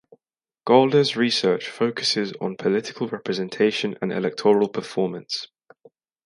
[0.65, 5.45] Golders research focuses on political representation and electoral performance.